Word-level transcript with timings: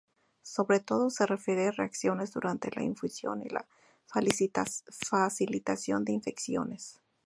Sobre 0.41 0.79
todo 0.79 1.11
se 1.11 1.27
refieren 1.27 1.67
a 1.67 1.71
reacciones 1.73 2.31
durante 2.33 2.71
la 2.75 2.81
infusión, 2.81 3.43
y 3.43 3.53
a 3.55 3.67
facilitación 4.89 6.05
de 6.05 6.13
infecciones. 6.13 6.99